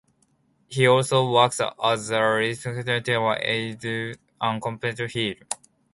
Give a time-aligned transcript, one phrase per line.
[0.67, 5.35] He also worked as a legislative aide on Capitol Hill.